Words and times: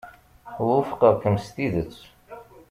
Wufqeɣ-kem 0.65 1.35
s 1.43 1.45
tidet. 1.55 1.95